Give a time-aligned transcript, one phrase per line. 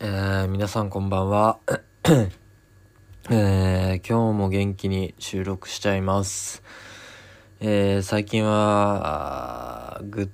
[0.00, 1.60] えー、皆さんこんばんは。
[3.30, 6.64] えー、今日も元気に収録しちゃいます。
[7.60, 10.28] えー、最近は、ぐっ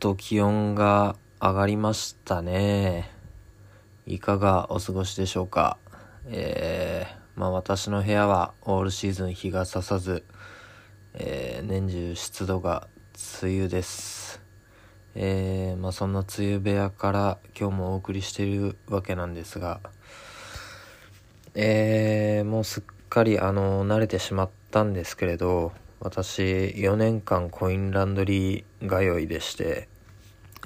[0.00, 3.10] と気温が上がりましたね。
[4.04, 5.78] いかがお過ごしでしょうか？
[6.26, 10.24] えー、まあ私の部屋はオールシーズン日が差さず、
[11.14, 12.86] えー、年中湿度が
[13.42, 14.15] 梅雨です。
[15.18, 19.80] えー、まあそんな梅雨部屋から今日もお送りしているわけなんですが、
[21.54, 29.88] えー、もうすっかりあの慣れてしまったんですけれど私4年間コインランドリー通いでして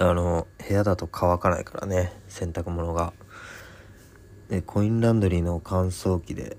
[0.01, 3.13] あの部屋だと乾かないからね洗濯物が。
[4.49, 6.57] でコインランドリーの乾燥機で、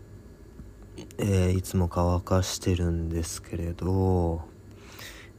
[1.18, 4.49] えー、いつも乾かしてるんですけれど、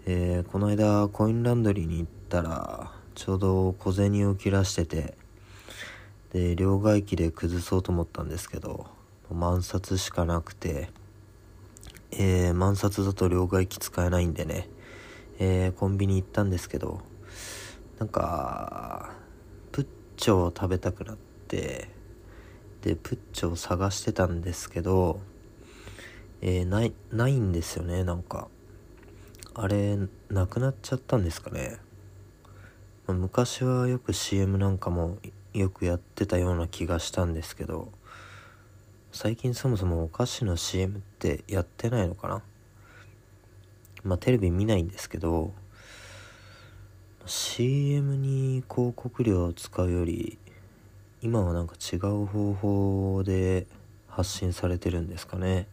[0.05, 5.15] えー、この間コインランドリーに行ったらちょうど小銭を切らしてて
[6.33, 8.87] で両替機で崩そうと思ったんですけど
[9.31, 10.91] 万札しかなくて、
[12.11, 14.69] えー、万札だと両替機使えないんでね、
[15.39, 17.01] えー、コンビニ行ったんですけど
[18.01, 19.13] なんか
[19.71, 21.89] プッチョを食べたくなって
[22.81, 25.21] でプッチョを探してたんですけど、
[26.41, 28.49] えー、ないないんですよねなんか。
[29.55, 29.99] あれ
[30.31, 31.77] なくなっちゃったんですかね、
[33.07, 35.19] まあ、昔はよく CM なんかも
[35.53, 37.93] よくやってたような気がしたんですけど
[39.13, 42.43] 最近そもそもお菓子の CM ってやってないのかな。
[44.05, 45.53] まあテレビ見ないんですけど
[47.27, 50.39] CM に広告料を使うより
[51.21, 53.67] 今はなんか違う方法で
[54.09, 55.67] 発信されてるんですかね。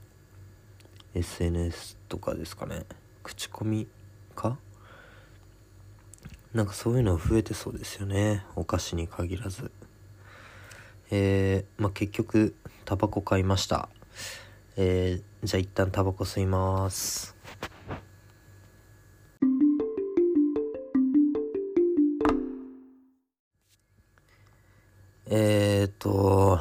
[1.15, 2.85] SNS とかですかね。
[3.23, 3.87] 口コミ
[4.35, 4.57] か？
[6.53, 9.71] なんかそういうの増えてそうですよねお菓子に限らず。
[11.11, 13.89] えー、まあ、結局タバコ買いました。
[14.77, 17.35] えー、じゃあ一旦タバコ吸います。
[25.31, 26.59] えーと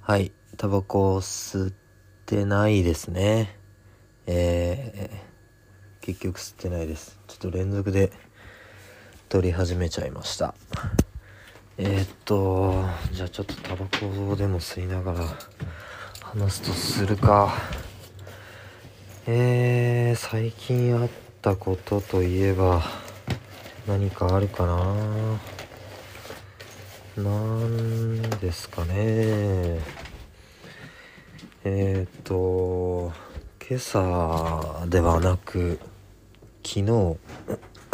[0.00, 1.74] はいタバコ吸っ
[2.24, 3.58] てないですね。
[4.26, 5.27] えー、
[6.08, 7.18] 結局吸ってないです。
[7.26, 8.10] ちょっと連続で
[9.28, 10.54] 撮り始めちゃいました。
[11.76, 12.82] えー、っと
[13.12, 15.36] じゃあちょっとタバコでも吸いながら
[16.22, 17.52] 話すとするか。
[19.26, 21.10] えー、最近あっ
[21.42, 22.82] たことといえば
[23.86, 25.38] 何かあるかな？
[27.22, 27.30] な
[27.66, 28.94] んですかね。
[31.64, 33.12] えー、っと
[33.68, 35.78] 今朝ではなく
[36.68, 37.16] 昨日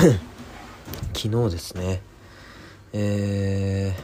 [1.15, 2.03] 昨日ですね
[2.93, 3.95] え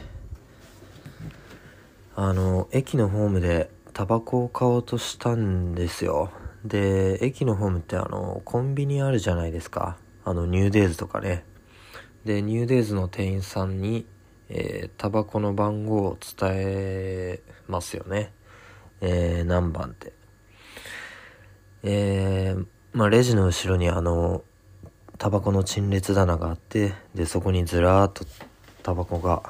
[2.14, 6.30] ー、あの駅のホームでタバコを買おうとしたんですよ
[6.64, 11.44] で駅のホームってあのコンビニあるじゃないですかあのニューデイズとかね
[12.24, 14.06] でニューデイズの店員さんに
[14.52, 18.32] え、タバコの番号を伝えますよね。
[19.00, 20.12] えー、何番って。
[21.84, 24.42] えー、まあ、レジの後ろにあの、
[25.20, 28.24] タバコの陳列棚があってでそこにずらーっと
[28.82, 29.42] タバコが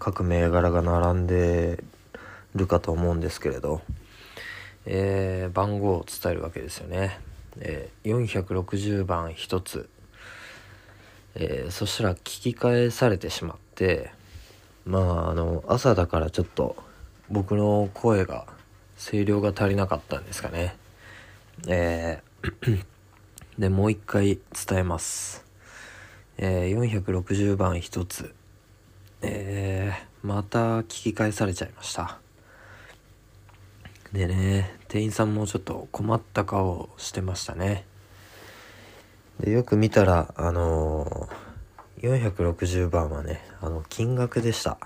[0.00, 1.78] 各銘柄が並んで
[2.56, 3.82] るかと思うんですけれど、
[4.84, 7.20] えー、番号を伝えるわけですよね、
[7.60, 9.88] えー、460番1つ、
[11.36, 14.10] えー、そしたら聞き返されてしまって
[14.84, 16.74] まああの朝だからちょっと
[17.30, 18.44] 僕の声が
[18.98, 20.74] 声量が足りなかったんですかね。
[21.68, 22.91] えー
[23.58, 25.44] で、もう一回伝えます。
[26.38, 28.34] えー、460番一つ。
[29.20, 32.18] えー、また聞き返されちゃいました。
[34.12, 37.84] でね、店員さんもちょっと困った顔してましたね。
[39.38, 44.78] で、よく見たら、あのー、460番はね、あの、金額でした。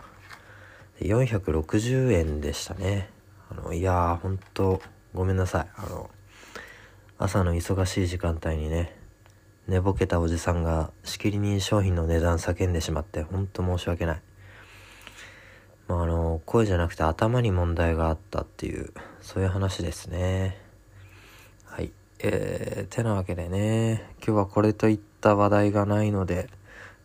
[1.00, 3.10] 460円でしたね。
[3.48, 4.80] あの、いやー、ほんと、
[5.14, 5.68] ごめんなさい。
[5.76, 6.10] あの、
[7.18, 8.94] 朝の忙しい時間帯にね
[9.66, 14.20] 寝ぼけたおじさんがしきりに商品の値段叫んでしまってほんと申し訳ない。
[15.88, 18.92] まああの声じゃなくて頭に問題があったっていう
[19.22, 20.58] そういう話ですね。
[21.64, 21.90] はい。
[22.18, 26.50] えー、てなわけでね今日はこれといった話題がないので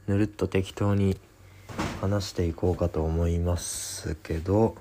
[0.08, 1.18] ぬるっと適当に
[2.02, 4.76] 話していこうかと思いますけど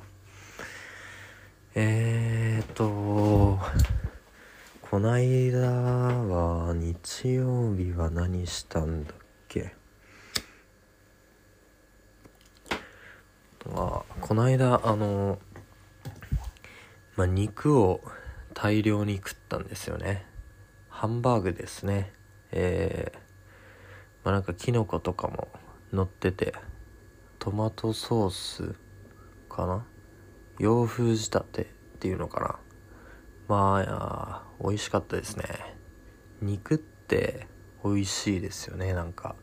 [1.77, 3.59] えーと
[4.91, 9.15] こないだは日曜日は何したんだっ
[9.49, 9.73] け？
[13.73, 15.39] あこの間あの
[17.15, 18.01] ま肉を
[18.53, 20.27] 大量に食ったんですよね。
[20.89, 22.13] ハンバーグですね。
[22.51, 23.19] えー、
[24.25, 25.47] まなんかキノコとかも
[25.93, 26.53] 乗ってて
[27.39, 28.75] トマトソース
[29.49, 29.87] かな？
[30.59, 31.67] 洋風仕立てっ
[32.01, 32.59] ていうのかな？
[33.47, 35.45] まあ美味しかったですね。
[36.43, 37.47] 肉って
[37.85, 39.35] 美味しいですよねなんか。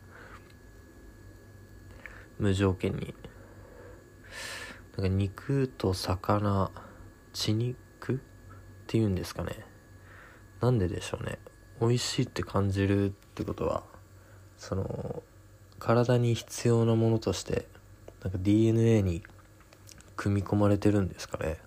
[2.38, 3.14] 無条件に。
[4.96, 6.70] なんか肉と魚
[7.32, 8.18] 血肉っ
[8.86, 9.64] ていうんですかね。
[10.60, 11.38] なんででしょうね。
[11.80, 13.84] 美味しいって感じるってことは
[14.56, 15.22] その
[15.78, 17.68] 体に必要なものとして
[18.22, 19.22] なんか DNA に
[20.16, 21.58] 組み込まれてるんですかね。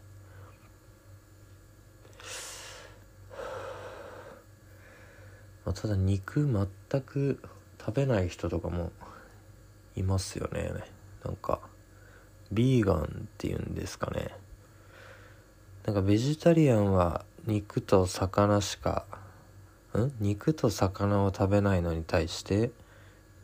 [5.72, 6.46] まあ、ただ肉
[6.92, 7.40] 全く
[7.80, 8.92] 食べない人とかも
[9.96, 10.70] いますよね。
[11.24, 11.62] なんか
[12.52, 13.08] ビーガンっ
[13.38, 14.32] ていうんですかね。
[15.86, 19.06] なんかベジタリアンは肉と魚しか
[19.98, 20.12] ん？
[20.20, 22.72] 肉と魚を食べないのに対して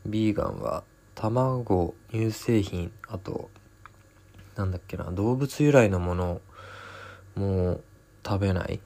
[0.05, 0.83] ビーガンは
[1.15, 3.49] 卵乳製品あと
[4.57, 6.41] なんだっけな動物由来のもの
[7.35, 7.79] も
[8.25, 8.81] 食べない。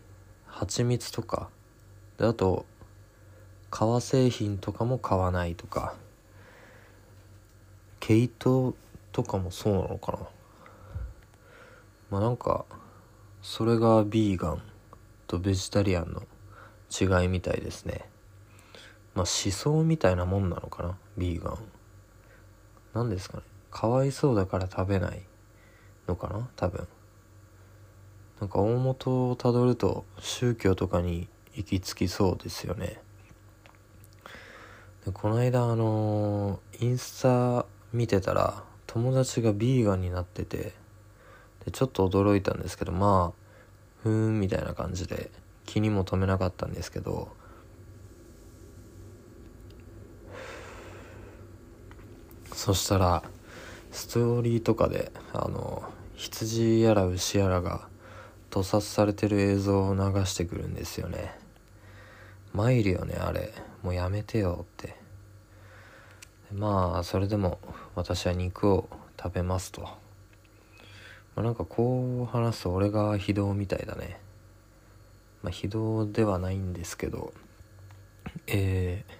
[0.45, 1.49] 蜂蜜とか。
[2.19, 2.67] であと
[3.71, 5.95] 革製品とかも買わないとか
[8.01, 8.75] 毛糸
[9.11, 10.19] とかもそうなのかな。
[12.09, 12.65] まあなんか
[13.41, 14.61] それがビーガン
[15.27, 16.23] とベジタリアンの
[16.91, 18.09] 違いみたいですね。
[19.15, 21.57] まあ思想みたいなもんなのかなビーガン。
[22.93, 23.43] 何ですかね。
[23.69, 25.21] かわいそうだから食べない
[26.07, 26.87] のかな多分。
[28.41, 32.99] なんか大元をたどると宗教とかに行き着きそうですよね。
[35.05, 40.73] でこの間あの、インスタ見てたら友達がビーガンになってて
[41.65, 43.41] でちょっと驚いたんですけどまあ
[44.03, 45.31] ふーんみたいな感じで
[45.65, 47.29] 気にも留めなかったんですけど
[52.53, 53.23] そしたら
[53.91, 55.83] ストーリーとかであの
[56.15, 57.87] 羊やら牛やらが
[58.49, 61.33] 屠殺されてる映像を流してくるんですよね。
[62.53, 63.53] 参るよねあれ。
[63.83, 64.95] もうやめてよって。
[66.53, 67.59] まあそれでも
[67.95, 68.89] 私は肉を
[69.21, 69.97] 食べますと、ま
[71.37, 74.19] あ、なんかこう話すと俺が非道みたいだね。
[75.43, 77.33] まあ非道ではないんですけど。
[78.47, 79.13] えー、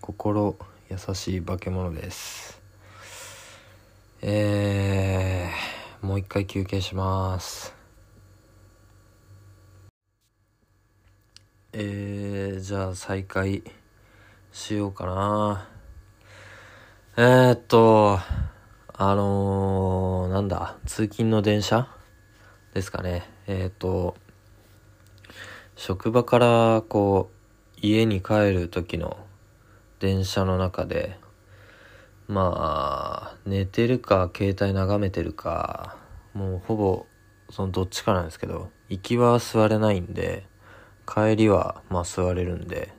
[0.00, 0.56] 心
[0.90, 2.60] 優しい化け物です。
[4.22, 7.74] えー、もう一回休憩します。
[11.72, 11.84] えー、
[12.64, 13.62] じゃあ再開
[14.50, 15.68] しようかな。
[17.18, 18.18] えー、っと、
[18.94, 21.86] あのー、なんだ、通勤の電車
[22.72, 23.28] ですかね。
[23.46, 24.16] えー、っと、
[25.76, 27.30] 職場からこ
[27.76, 29.18] う、家に帰る時の
[30.00, 31.18] 電車の中で、
[32.28, 35.98] まあ、寝てるか、携帯眺めてるか、
[36.32, 37.04] もうほぼ、
[37.50, 40.46] そのどっちかなんですけど、行きは座れないんで、
[41.06, 42.92] 帰りは、まあ座れるんで、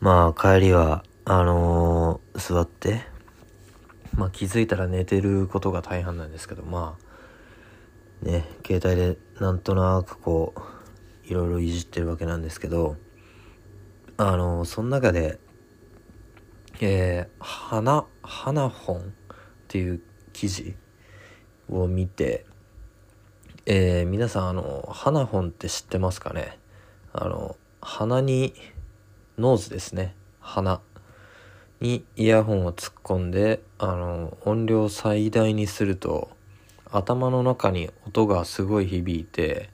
[0.00, 3.02] まあ帰りは、あのー、座って、
[4.16, 6.96] まあ気づいたら寝てることが大半なんですけど、ま
[8.22, 10.60] あ、ね、携帯でなんとなくこう、
[11.26, 12.96] いろいろいじってるわけなんですけど、
[14.16, 15.38] あのー、その中で、
[16.80, 19.02] えー、鼻、鼻ホンっ
[19.68, 20.02] ていう
[20.32, 20.76] 記事
[21.68, 22.46] を見て、
[23.66, 26.59] えー、皆さんあの鼻ホンって知ってますかね？
[27.12, 28.54] あの鼻に
[29.38, 30.14] ノーズですね。
[30.40, 30.80] 鼻。
[31.80, 36.30] にイヤホンを突っ込んであの音量最大にすると
[36.92, 39.70] 頭の中に音がすごい響いて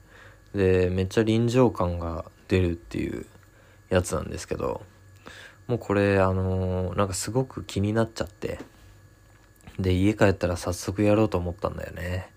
[0.55, 3.25] でめっちゃ臨場感が出るっていう
[3.89, 4.83] やつなんですけど
[5.67, 8.59] もうこれあのなんかすごく気になっちゃって
[9.77, 12.29] で家帰ったら早速やろうと思ったんだよね、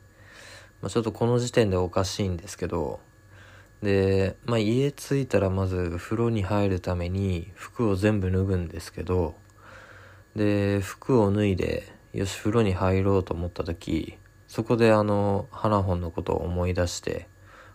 [0.83, 2.99] まあ、ちょっとこの時点でおかしいんですけど
[3.83, 9.35] で、まあ、家着いたらまず風呂に入るために服を全部脱ぐんですけど
[10.37, 14.19] で服を脱いでよし風呂に入ろうと思った時
[14.49, 17.29] そこであの花本のことを思い出して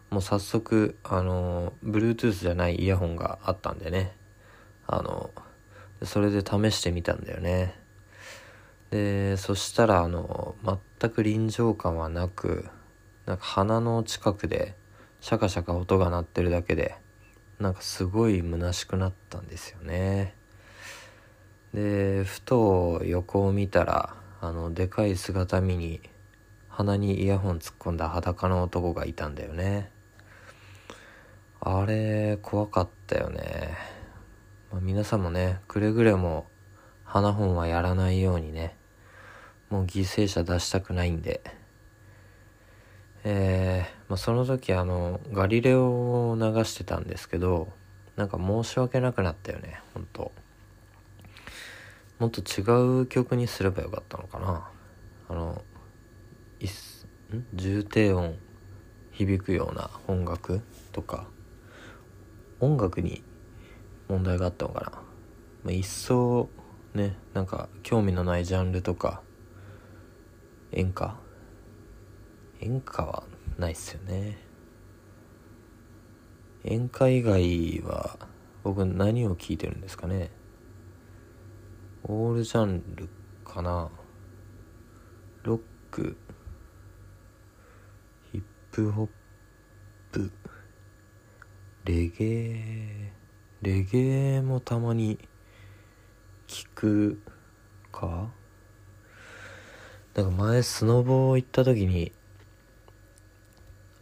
[0.10, 4.16] もう早速あの Bluetooth じゃないイヤホンがあったんでね。
[4.88, 5.32] あの
[6.04, 7.76] それで試してみたんだよね。
[8.92, 10.56] でそしたらあの
[11.00, 12.70] 全く臨場感はなく
[13.26, 14.76] なんか鼻の近くで
[15.22, 16.96] シャカシャカ音が鳴ってるだけで
[17.60, 20.36] なんかすごい虚しくなったんですよね。
[21.74, 26.02] でふと横を見たらあのでかい姿見に
[26.70, 29.92] 鼻にイヤホン突っ込んだ裸の男がいたんだよね。
[31.62, 33.76] あれ怖かったよね、
[34.72, 36.48] まあ、皆さんもねくれぐれも
[37.04, 38.76] 花本はやらないようにね
[39.70, 41.42] もう犠牲者出したくないんで。
[43.28, 47.70] えー、まあ、その時あのガリレオを流してたんですけど
[48.16, 50.32] なんか申し訳なくなったよね本当。
[52.20, 54.70] もっと違う曲にすればよかったのかな。
[55.28, 55.62] あの
[56.60, 57.46] いすん？
[57.54, 58.38] 重低音
[59.12, 61.28] 響くような音楽とか。
[62.62, 63.22] 音楽に
[64.08, 65.02] 問題があったのかな、ま
[65.70, 66.48] あ、一層
[66.94, 69.22] ねなんか興味のないジャンルとか。
[70.72, 71.16] 演歌？
[72.62, 73.24] 演歌は
[73.58, 74.38] ないっすよね。
[76.64, 78.18] 演歌以外は
[78.64, 80.32] 僕何を聞いてるんですかね。
[82.04, 83.08] オールジャンル
[83.44, 83.90] かな。
[85.44, 86.18] ロック。
[88.32, 89.10] ヒップホッ
[90.12, 90.32] プ。
[91.86, 93.14] レゲエ。
[93.62, 95.20] レゲエもたまに
[96.48, 97.22] 聞く
[97.92, 98.32] か。
[100.16, 102.12] なんか前スノボ行った時に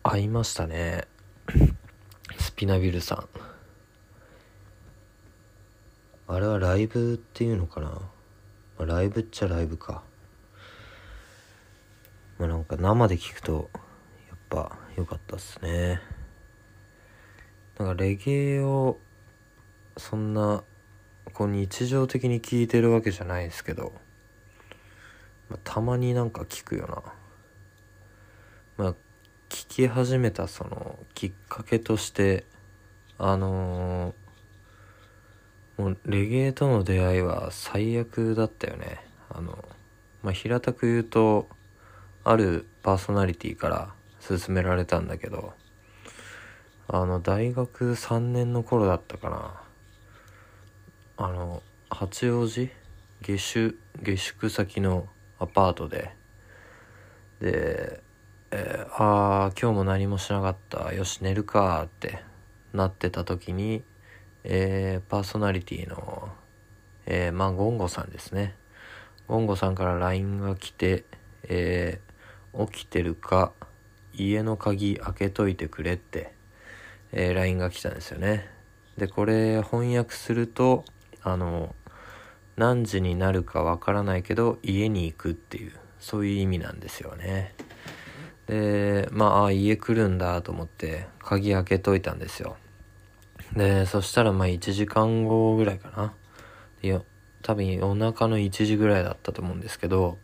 [0.06, 1.08] 会いましたね。
[2.38, 3.28] スピナビルさん。
[6.28, 8.02] あれはライブっていうのかな、ま
[8.80, 10.04] あ、ライブっちゃライブか。
[12.38, 13.70] まあなんか生で聞くと
[14.28, 16.02] やっぱ良かったっすね。
[17.80, 19.00] なんかレゲエを
[19.96, 20.66] そんな
[21.34, 23.94] こう日常的に聞いてるわけじゃないですけど、
[25.50, 28.84] まあ、たまになんか聞くよな。
[28.84, 28.96] まあ
[29.74, 32.46] き始めたそのきっかけとして
[33.18, 39.04] あのーもうレゲエとの出会いは最悪だったよね。
[39.32, 39.58] あの
[40.22, 41.50] まあ平たく言うと
[42.24, 43.90] あるパーソナリティから
[44.22, 45.54] 勧められたんだけど
[46.88, 49.60] あの大学3年の頃だったかな。
[51.18, 52.70] あの八王子？
[53.24, 55.08] 下宿下宿先の
[55.40, 56.12] アパートで。
[57.42, 58.04] で、
[58.56, 62.24] えー、ああ今日も何もしなかったよし寝るかって
[62.72, 63.84] なってた時に
[64.46, 66.30] えー、パーソナリティの、
[67.06, 68.56] えー、まあ、ゴンゴさんですね。
[69.28, 71.06] ゴンゴさんから LINE が来て、
[71.44, 73.54] えー、起きてるか、
[74.14, 76.34] 家の鍵開けといてくれって、
[77.14, 78.50] えー、LINE が来たんですよね。
[78.98, 80.84] で、これ翻訳すると、
[81.22, 81.74] あの、
[82.58, 87.56] 何時になるかわからないけど、家に行くっていう、そういう意味なんですよね。
[88.48, 92.58] で、まあ、家来るんだと思って、鍵開けといたんですよ。
[93.56, 96.14] で、そしたらまあ1時間後ぐらいかな。
[96.82, 97.02] いや、
[97.42, 100.18] 多分お腹の1時ぐらいだったと思うんですけど、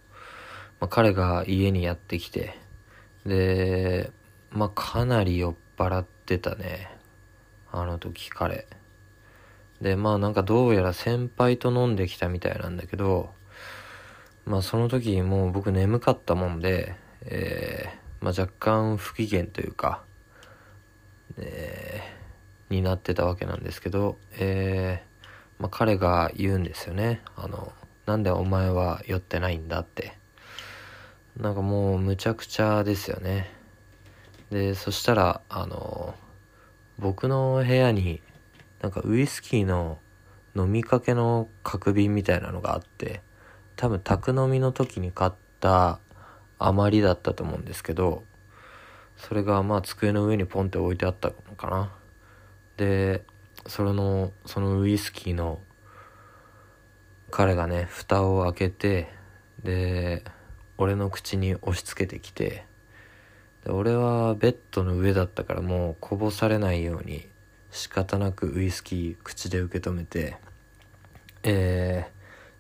[0.79, 2.57] まあ、彼が家にやってきて、
[3.25, 4.11] で、
[4.51, 6.89] まあかなり酔っ払ってたね。
[7.71, 8.67] あの時彼。
[9.81, 13.31] で、まあなんかどうやら先輩と飲んできたみたいなんだけど、
[14.45, 20.03] まあその時もう僕眠かったもんで、えー、まあ若干不機嫌というか、
[21.37, 22.19] えー
[22.69, 27.21] になってたわけなんですけど、えー、まあ、彼が言うんですよね。
[27.35, 27.73] あの、
[28.05, 30.17] なんでお前は酔ってないんだって。
[31.37, 33.51] なんかもうむちゃくちゃですよね。
[34.51, 36.15] で、そしたら、あの、
[36.97, 38.21] 僕の部屋に
[38.81, 39.99] なんかウイスキーの
[40.55, 43.21] 飲みかけの角瓶みたいなのがあって、
[43.75, 45.99] 多分宅飲みの時に買った
[46.59, 48.23] 余りだったと思うんですけど、
[49.17, 51.91] それがまあ机の上にポンって置いてあったのかな。
[52.77, 53.23] で
[53.67, 55.59] それのそのウイスキーの
[57.31, 59.09] 彼がね蓋を開けて
[59.63, 60.23] で
[60.77, 62.65] 俺の口に押し付けてきて
[63.65, 67.27] で俺はベッドの上だったからもうこぼされないように
[67.71, 70.37] 仕方なくウイスキー口で受け止めて
[71.43, 72.09] え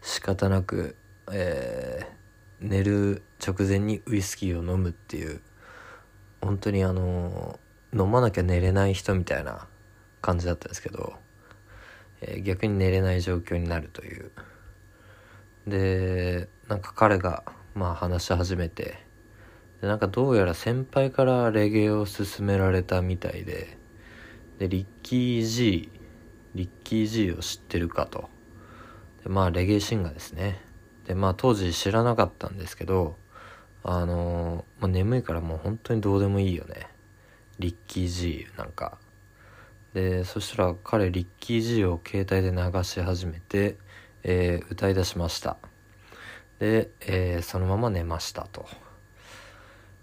[0.01, 0.95] ー、仕方なく、
[1.31, 2.18] えー、
[2.61, 5.41] 寝る直前にウイスキーを飲むっていう
[6.41, 7.59] 本当にあの
[7.93, 9.67] 飲まなきゃ寝れない人みたいな
[10.21, 11.13] 感じだったんですけど、
[12.21, 14.31] えー、逆に寝れない状況になるという。
[15.67, 17.43] でなんか彼が
[17.75, 18.97] まあ話し始めて
[19.81, 23.77] でなんかどうやら先輩からレゲエを勧められたみたいで
[24.57, 25.91] でリッキー G
[26.55, 28.29] リッキー G を知ってるかと。
[29.23, 30.68] でまあレゲエシンガーですね。
[31.09, 33.17] でまあ当時知らなかったんですけど
[33.83, 36.87] あのー、まあ、眠いからもう本当にどうでもいいよね。
[37.57, 38.99] リッキー G なんか。
[39.93, 43.77] でそしたら彼リッキー G を携帯で流し始めて、
[44.21, 45.57] えー、歌い出しました。
[46.59, 48.67] で、えー、そのまま寝ましたと。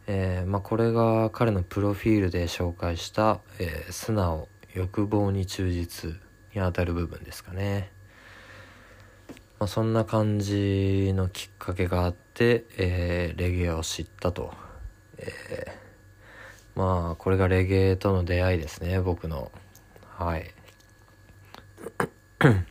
[0.09, 6.11] えーまあ、これが彼のプロフィールで紹介した、えー素直欲望に忠実
[6.55, 7.91] にあたる部分ですかね、
[9.59, 14.53] まあ、そんな感じのきっかけがあって、えーレゲエを知ったと、
[15.19, 15.87] えー
[16.77, 19.51] まあこれがレゲエとの出会いですね僕の。
[20.19, 20.51] はい。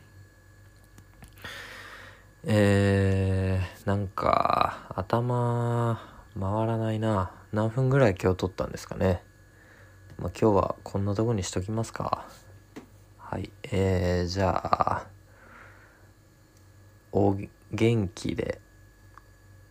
[2.45, 5.99] えー、なんか頭
[6.39, 7.31] 回らないな。
[7.51, 9.23] 何分ぐらい今日撮ったんですかね。
[10.19, 12.27] まあ今日はこんなとこにしときますか。
[13.17, 13.51] はい。
[13.63, 15.14] えー、じゃあ
[17.15, 17.38] お
[17.72, 18.60] 元気で